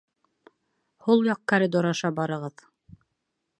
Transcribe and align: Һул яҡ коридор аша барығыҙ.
Һул 1.09 1.21
яҡ 1.29 1.43
коридор 1.53 1.89
аша 1.91 2.13
барығыҙ. 2.21 2.67